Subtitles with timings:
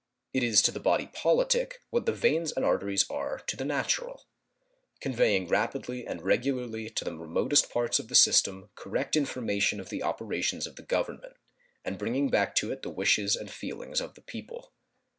[0.33, 4.25] It is to the body politic what the veins and arteries are to the natural
[4.99, 10.01] conveying rapidly and regularly to the remotest parts of the system correct information of the
[10.01, 11.37] operations of the Government,
[11.85, 14.73] and bringing back to it the wishes and feelings of the people.